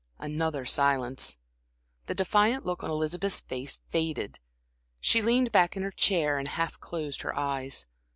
[0.17, 1.37] Another silence.
[2.07, 4.39] The defiant look on Elizabeth's face faded;
[4.99, 7.85] she leaned back in her chair and half closed her eyes.